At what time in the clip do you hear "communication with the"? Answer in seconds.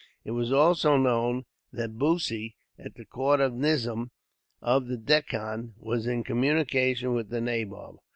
6.23-7.39